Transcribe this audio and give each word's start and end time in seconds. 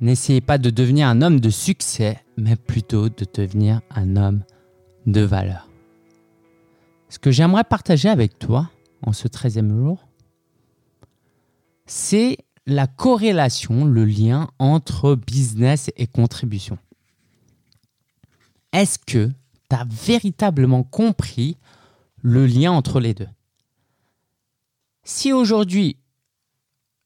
N'essayez 0.00 0.40
pas 0.40 0.58
de 0.58 0.70
devenir 0.70 1.08
un 1.08 1.22
homme 1.22 1.40
de 1.40 1.50
succès, 1.50 2.22
mais 2.36 2.54
plutôt 2.54 3.08
de 3.08 3.26
devenir 3.34 3.80
un 3.90 4.16
homme 4.16 4.44
de 5.06 5.22
valeur. 5.22 5.68
Ce 7.08 7.18
que 7.18 7.32
j'aimerais 7.32 7.64
partager 7.64 8.08
avec 8.08 8.38
toi 8.38 8.70
en 9.02 9.12
ce 9.12 9.26
13e 9.26 9.76
jour, 9.76 10.06
c'est 11.86 12.38
la 12.66 12.86
corrélation, 12.86 13.86
le 13.86 14.04
lien 14.04 14.50
entre 14.58 15.14
business 15.14 15.90
et 15.96 16.06
contribution. 16.06 16.78
Est-ce 18.72 18.98
que 18.98 19.30
tu 19.70 19.76
as 19.76 19.86
véritablement 19.88 20.84
compris 20.84 21.56
le 22.22 22.46
lien 22.46 22.70
entre 22.70 23.00
les 23.00 23.14
deux? 23.14 23.28
Si 25.02 25.32
aujourd'hui, 25.32 25.96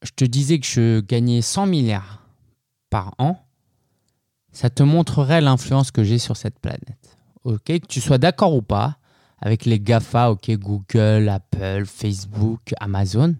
je 0.02 0.10
te 0.10 0.24
disais 0.24 0.58
que 0.58 0.66
je 0.66 1.00
gagnais 1.00 1.40
100 1.40 1.66
milliards 1.66 2.21
par 2.92 3.14
an, 3.16 3.42
ça 4.52 4.68
te 4.68 4.82
montrerait 4.82 5.40
l'influence 5.40 5.90
que 5.90 6.04
j'ai 6.04 6.18
sur 6.18 6.36
cette 6.36 6.58
planète. 6.58 7.16
Ok, 7.44 7.64
que 7.64 7.86
tu 7.86 8.02
sois 8.02 8.18
d'accord 8.18 8.54
ou 8.54 8.60
pas 8.60 8.98
avec 9.38 9.64
les 9.64 9.80
GAFA, 9.80 10.30
ok, 10.30 10.50
Google, 10.58 11.30
Apple, 11.30 11.86
Facebook, 11.86 12.74
Amazon, 12.78 13.34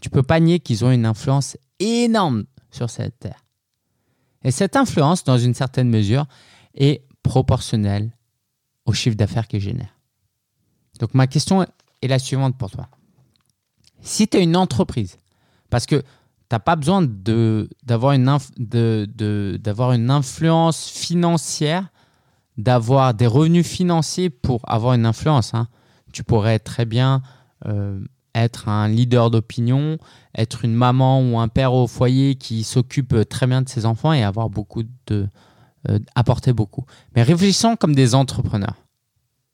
tu 0.00 0.08
peux 0.08 0.22
pas 0.22 0.40
nier 0.40 0.60
qu'ils 0.60 0.82
ont 0.82 0.90
une 0.90 1.04
influence 1.04 1.58
énorme 1.78 2.44
sur 2.70 2.88
cette 2.88 3.18
terre. 3.18 3.44
Et 4.44 4.50
cette 4.50 4.76
influence, 4.76 5.24
dans 5.24 5.38
une 5.38 5.52
certaine 5.52 5.90
mesure, 5.90 6.24
est 6.74 7.06
proportionnelle 7.22 8.16
au 8.86 8.94
chiffre 8.94 9.16
d'affaires 9.16 9.46
qu'ils 9.46 9.60
génèrent. 9.60 9.94
Donc 11.00 11.12
ma 11.12 11.26
question 11.26 11.66
est 12.00 12.08
la 12.08 12.18
suivante 12.18 12.56
pour 12.56 12.70
toi. 12.70 12.88
Si 14.00 14.26
tu 14.26 14.38
es 14.38 14.42
une 14.42 14.56
entreprise, 14.56 15.18
parce 15.68 15.84
que 15.84 16.02
tu 16.48 16.54
n'as 16.54 16.60
pas 16.60 16.76
besoin 16.76 17.02
d'avoir 17.82 18.12
une, 18.12 18.28
une 18.72 20.10
influence 20.10 20.88
financière, 20.88 21.88
d'avoir 22.56 23.14
des 23.14 23.26
revenus 23.26 23.66
financiers 23.66 24.30
pour 24.30 24.60
avoir 24.68 24.94
une 24.94 25.06
influence. 25.06 25.54
Hein. 25.54 25.68
Tu 26.12 26.22
pourrais 26.22 26.58
très 26.58 26.84
bien 26.84 27.22
euh, 27.66 28.04
être 28.34 28.68
un 28.68 28.88
leader 28.88 29.30
d'opinion, 29.30 29.98
être 30.36 30.64
une 30.64 30.74
maman 30.74 31.20
ou 31.22 31.38
un 31.38 31.48
père 31.48 31.72
au 31.72 31.86
foyer 31.86 32.34
qui 32.34 32.62
s'occupe 32.64 33.28
très 33.28 33.46
bien 33.46 33.62
de 33.62 33.68
ses 33.68 33.86
enfants 33.86 34.12
et 34.12 34.22
avoir 34.22 34.50
beaucoup 34.50 34.82
de 35.06 35.28
euh, 35.88 35.98
apporter 36.14 36.52
beaucoup. 36.52 36.84
Mais 37.14 37.22
réfléchissons 37.22 37.76
comme 37.76 37.94
des 37.94 38.14
entrepreneurs, 38.14 38.76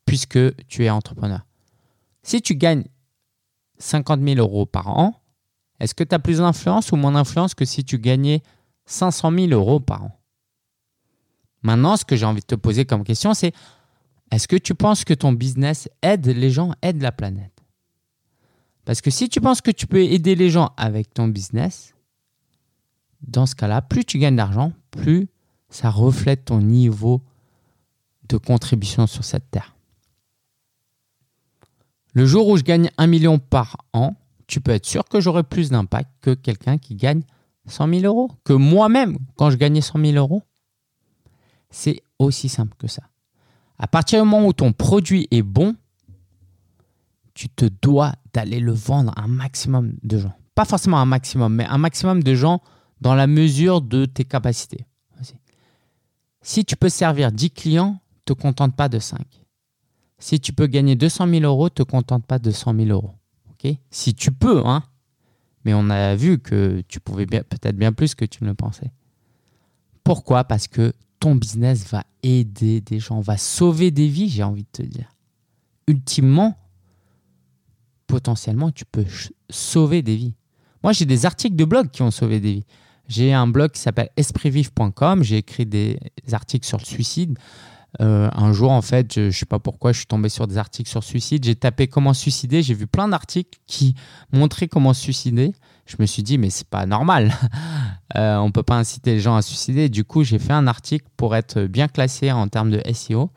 puisque 0.06 0.38
tu 0.66 0.84
es 0.84 0.90
entrepreneur. 0.90 1.46
Si 2.22 2.42
tu 2.42 2.54
gagnes 2.54 2.84
50 3.78 4.20
000 4.22 4.38
euros 4.38 4.66
par 4.66 4.88
an, 4.88 5.14
est-ce 5.80 5.94
que 5.94 6.04
tu 6.04 6.14
as 6.14 6.18
plus 6.18 6.38
d'influence 6.38 6.92
ou 6.92 6.96
moins 6.96 7.12
d'influence 7.12 7.54
que 7.54 7.64
si 7.64 7.84
tu 7.84 7.98
gagnais 7.98 8.42
500 8.84 9.32
000 9.32 9.48
euros 9.48 9.80
par 9.80 10.04
an? 10.04 10.20
Maintenant, 11.62 11.96
ce 11.96 12.04
que 12.04 12.16
j'ai 12.16 12.26
envie 12.26 12.40
de 12.40 12.46
te 12.46 12.54
poser 12.54 12.84
comme 12.84 13.02
question, 13.02 13.34
c'est 13.34 13.52
est-ce 14.30 14.46
que 14.46 14.56
tu 14.56 14.74
penses 14.74 15.04
que 15.04 15.14
ton 15.14 15.32
business 15.32 15.88
aide 16.02 16.26
les 16.26 16.50
gens, 16.50 16.72
aide 16.82 17.02
la 17.02 17.12
planète? 17.12 17.52
Parce 18.84 19.00
que 19.00 19.10
si 19.10 19.28
tu 19.28 19.40
penses 19.40 19.60
que 19.60 19.70
tu 19.70 19.86
peux 19.86 20.02
aider 20.02 20.34
les 20.34 20.50
gens 20.50 20.70
avec 20.76 21.12
ton 21.12 21.28
business, 21.28 21.94
dans 23.22 23.46
ce 23.46 23.54
cas-là, 23.54 23.82
plus 23.82 24.04
tu 24.04 24.18
gagnes 24.18 24.36
d'argent, 24.36 24.72
plus 24.90 25.28
ça 25.68 25.90
reflète 25.90 26.46
ton 26.46 26.60
niveau 26.60 27.22
de 28.28 28.36
contribution 28.36 29.06
sur 29.06 29.24
cette 29.24 29.50
terre. 29.50 29.74
Le 32.12 32.26
jour 32.26 32.48
où 32.48 32.56
je 32.56 32.62
gagne 32.62 32.90
un 32.98 33.06
million 33.06 33.38
par 33.38 33.76
an, 33.92 34.16
tu 34.50 34.60
peux 34.60 34.72
être 34.72 34.84
sûr 34.84 35.04
que 35.04 35.20
j'aurai 35.20 35.44
plus 35.44 35.70
d'impact 35.70 36.10
que 36.20 36.34
quelqu'un 36.34 36.76
qui 36.76 36.96
gagne 36.96 37.22
100 37.66 38.00
000 38.00 38.04
euros, 38.04 38.32
que 38.44 38.52
moi-même 38.52 39.16
quand 39.36 39.48
je 39.50 39.56
gagnais 39.56 39.80
100 39.80 40.04
000 40.04 40.16
euros. 40.16 40.42
C'est 41.70 42.02
aussi 42.18 42.48
simple 42.48 42.74
que 42.76 42.88
ça. 42.88 43.04
À 43.78 43.86
partir 43.86 44.20
du 44.20 44.28
moment 44.28 44.48
où 44.48 44.52
ton 44.52 44.72
produit 44.72 45.28
est 45.30 45.42
bon, 45.42 45.76
tu 47.32 47.48
te 47.48 47.64
dois 47.64 48.12
d'aller 48.34 48.58
le 48.58 48.72
vendre 48.72 49.12
à 49.16 49.22
un 49.22 49.28
maximum 49.28 49.94
de 50.02 50.18
gens. 50.18 50.32
Pas 50.56 50.64
forcément 50.64 50.98
un 50.98 51.06
maximum, 51.06 51.54
mais 51.54 51.66
un 51.66 51.78
maximum 51.78 52.22
de 52.22 52.34
gens 52.34 52.60
dans 53.00 53.14
la 53.14 53.28
mesure 53.28 53.80
de 53.80 54.04
tes 54.04 54.24
capacités. 54.24 54.84
Si 56.42 56.64
tu 56.64 56.74
peux 56.74 56.88
servir 56.88 57.30
10 57.30 57.50
clients, 57.50 57.92
ne 57.92 58.20
te 58.24 58.32
contente 58.32 58.74
pas 58.74 58.88
de 58.88 58.98
5. 58.98 59.20
Si 60.18 60.40
tu 60.40 60.52
peux 60.52 60.66
gagner 60.66 60.96
200 60.96 61.28
000 61.28 61.44
euros, 61.44 61.66
ne 61.66 61.68
te 61.68 61.82
contente 61.84 62.26
pas 62.26 62.38
de 62.38 62.50
100 62.50 62.74
000 62.74 62.88
euros. 62.88 63.14
Si 63.90 64.14
tu 64.14 64.32
peux, 64.32 64.62
hein. 64.66 64.82
Mais 65.64 65.74
on 65.74 65.90
a 65.90 66.14
vu 66.14 66.38
que 66.38 66.82
tu 66.88 67.00
pouvais 67.00 67.26
peut-être 67.26 67.76
bien 67.76 67.92
plus 67.92 68.14
que 68.14 68.24
tu 68.24 68.44
ne 68.44 68.48
le 68.48 68.54
pensais. 68.54 68.90
Pourquoi? 70.04 70.44
Parce 70.44 70.68
que 70.68 70.94
ton 71.18 71.34
business 71.34 71.86
va 71.90 72.04
aider 72.22 72.80
des 72.80 72.98
gens, 72.98 73.20
va 73.20 73.36
sauver 73.36 73.90
des 73.90 74.08
vies, 74.08 74.30
j'ai 74.30 74.42
envie 74.42 74.62
de 74.62 74.68
te 74.72 74.82
dire. 74.82 75.14
Ultimement, 75.86 76.56
potentiellement, 78.06 78.70
tu 78.70 78.86
peux 78.86 79.04
sauver 79.50 80.00
des 80.00 80.16
vies. 80.16 80.34
Moi, 80.82 80.92
j'ai 80.92 81.04
des 81.04 81.26
articles 81.26 81.56
de 81.56 81.64
blog 81.66 81.90
qui 81.90 82.00
ont 82.00 82.10
sauvé 82.10 82.40
des 82.40 82.54
vies. 82.54 82.66
J'ai 83.06 83.32
un 83.34 83.46
blog 83.46 83.72
qui 83.72 83.80
s'appelle 83.80 84.08
espritvive.com. 84.16 85.22
J'ai 85.22 85.38
écrit 85.38 85.66
des 85.66 85.98
articles 86.32 86.66
sur 86.66 86.78
le 86.78 86.84
suicide. 86.84 87.38
Euh, 88.00 88.30
un 88.32 88.52
jour, 88.52 88.70
en 88.70 88.82
fait, 88.82 89.14
je 89.14 89.20
ne 89.22 89.30
sais 89.30 89.46
pas 89.46 89.58
pourquoi, 89.58 89.92
je 89.92 89.98
suis 89.98 90.06
tombé 90.06 90.28
sur 90.28 90.46
des 90.46 90.58
articles 90.58 90.88
sur 90.88 91.02
suicide. 91.02 91.44
J'ai 91.44 91.56
tapé 91.56 91.88
comment 91.88 92.14
suicider. 92.14 92.62
J'ai 92.62 92.74
vu 92.74 92.86
plein 92.86 93.08
d'articles 93.08 93.58
qui 93.66 93.94
montraient 94.32 94.68
comment 94.68 94.94
suicider. 94.94 95.52
Je 95.86 95.96
me 95.98 96.06
suis 96.06 96.22
dit, 96.22 96.38
mais 96.38 96.50
c'est 96.50 96.68
pas 96.68 96.86
normal. 96.86 97.32
euh, 98.16 98.36
on 98.36 98.52
peut 98.52 98.62
pas 98.62 98.76
inciter 98.76 99.14
les 99.14 99.20
gens 99.20 99.36
à 99.36 99.42
suicider. 99.42 99.88
Du 99.88 100.04
coup, 100.04 100.22
j'ai 100.22 100.38
fait 100.38 100.52
un 100.52 100.66
article 100.66 101.06
pour 101.16 101.34
être 101.34 101.62
bien 101.62 101.88
classé 101.88 102.30
en 102.30 102.48
termes 102.48 102.70
de 102.70 102.82
SEO. 102.92 103.30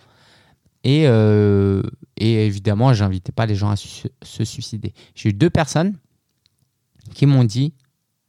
Et, 0.84 1.08
euh, 1.08 1.82
et 2.18 2.46
évidemment, 2.46 2.94
j'invitais 2.94 3.32
pas 3.32 3.46
les 3.46 3.56
gens 3.56 3.72
à 3.72 3.76
se 3.76 4.44
suicider. 4.44 4.94
J'ai 5.16 5.30
eu 5.30 5.34
deux 5.34 5.50
personnes 5.50 5.98
qui 7.14 7.26
m'ont 7.26 7.44
dit 7.44 7.74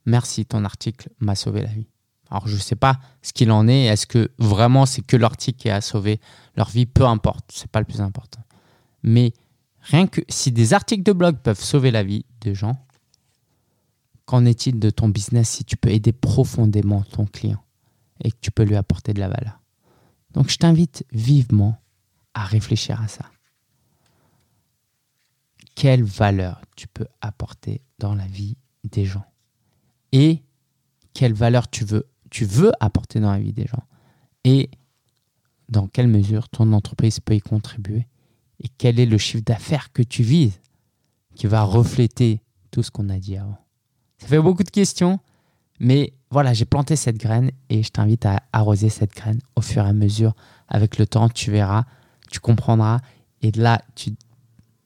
Merci, 0.05 0.45
ton 0.45 0.63
article 0.65 1.09
m'a 1.19 1.35
sauvé 1.35 1.61
la 1.61 1.69
vie. 1.69 1.87
Alors, 2.35 2.49
je 2.49 2.55
ne 2.55 2.59
sais 2.59 2.75
pas 2.75 2.99
ce 3.21 3.31
qu'il 3.31 3.49
en 3.49 3.65
est. 3.69 3.85
Est-ce 3.85 4.05
que 4.05 4.29
vraiment 4.39 4.85
c'est 4.85 5.01
que 5.01 5.15
l'article 5.15 5.57
qui 5.57 5.69
a 5.69 5.79
sauvé 5.79 6.19
leur 6.57 6.69
vie? 6.69 6.85
Peu 6.85 7.05
importe, 7.05 7.49
ce 7.53 7.61
n'est 7.61 7.69
pas 7.69 7.79
le 7.79 7.85
plus 7.85 8.01
important. 8.01 8.41
Mais 9.03 9.31
rien 9.79 10.05
que 10.05 10.19
si 10.27 10.51
des 10.51 10.73
articles 10.73 11.03
de 11.03 11.13
blog 11.13 11.37
peuvent 11.37 11.63
sauver 11.63 11.91
la 11.91 12.03
vie 12.03 12.25
de 12.41 12.53
gens, 12.53 12.85
qu'en 14.25 14.43
est-il 14.43 14.79
de 14.79 14.89
ton 14.89 15.07
business 15.07 15.49
si 15.49 15.63
tu 15.63 15.77
peux 15.77 15.87
aider 15.87 16.11
profondément 16.11 17.03
ton 17.03 17.25
client 17.25 17.63
et 18.21 18.31
que 18.31 18.37
tu 18.41 18.51
peux 18.51 18.63
lui 18.63 18.75
apporter 18.75 19.13
de 19.13 19.21
la 19.21 19.29
valeur? 19.29 19.61
Donc, 20.33 20.49
je 20.49 20.57
t'invite 20.57 21.05
vivement 21.13 21.81
à 22.33 22.43
réfléchir 22.43 23.01
à 23.01 23.07
ça. 23.07 23.31
Quelle 25.73 26.03
valeur 26.03 26.59
tu 26.75 26.89
peux 26.89 27.07
apporter 27.21 27.79
dans 27.97 28.13
la 28.13 28.27
vie 28.27 28.57
des 28.83 29.05
gens? 29.05 29.25
Et 30.11 30.43
quelle 31.13 31.33
valeur 31.33 31.69
tu 31.69 31.85
veux, 31.85 32.09
tu 32.35 32.43
veux 32.43 32.73
apporter 32.81 33.21
dans 33.21 33.31
la 33.31 33.39
vie 33.39 33.53
des 33.53 33.65
gens 33.65 33.83
Et 34.43 34.69
dans 35.69 35.87
quelle 35.87 36.09
mesure 36.09 36.49
ton 36.49 36.73
entreprise 36.73 37.21
peut 37.21 37.33
y 37.33 37.39
contribuer 37.39 38.07
Et 38.61 38.67
quel 38.77 38.99
est 38.99 39.05
le 39.05 39.17
chiffre 39.17 39.45
d'affaires 39.45 39.93
que 39.93 40.01
tu 40.01 40.21
vises 40.21 40.59
qui 41.35 41.47
va 41.47 41.63
refléter 41.63 42.41
tout 42.71 42.83
ce 42.83 42.91
qu'on 42.91 43.07
a 43.07 43.19
dit 43.19 43.37
avant 43.37 43.57
Ça 44.17 44.27
fait 44.27 44.41
beaucoup 44.41 44.65
de 44.65 44.69
questions, 44.69 45.19
mais 45.79 46.11
voilà, 46.29 46.51
j'ai 46.51 46.65
planté 46.65 46.97
cette 46.97 47.15
graine 47.15 47.51
et 47.69 47.83
je 47.83 47.89
t'invite 47.89 48.25
à 48.25 48.43
arroser 48.51 48.89
cette 48.89 49.15
graine 49.15 49.39
au 49.55 49.61
fur 49.61 49.85
et 49.85 49.87
à 49.87 49.93
mesure. 49.93 50.35
Avec 50.67 50.97
le 50.97 51.07
temps, 51.07 51.29
tu 51.29 51.51
verras 51.51 51.85
tu 52.29 52.41
comprendras 52.41 52.99
et 53.43 53.51
là, 53.51 53.81
tu 53.95 54.11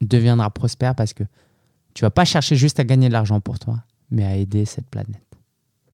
deviendras 0.01 0.51
prospère 0.51 0.93
parce 0.93 1.13
que 1.13 1.23
tu 1.95 2.03
vas 2.03 2.11
pas 2.11 2.25
chercher 2.25 2.55
juste 2.55 2.79
à 2.79 2.83
gagner 2.83 3.07
de 3.07 3.13
l'argent 3.13 3.41
pour 3.41 3.57
toi, 3.57 3.79
mais 4.11 4.23
à 4.23 4.35
aider 4.35 4.65
cette 4.65 4.87
planète. 4.87 5.28